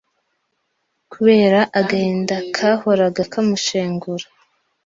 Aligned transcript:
kubera 1.11 1.59
agahinda 1.79 2.35
kahoraga 2.55 3.21
kamushengura 3.31 4.25